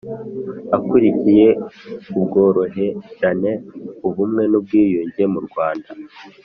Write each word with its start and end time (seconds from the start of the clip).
Akuriye 0.77 1.47
ubworoherane 2.17 3.51
ubumwe 4.07 4.43
n’ubwiyunge 4.51 5.23
mu 5.33 5.39
Rwanda 5.47 5.89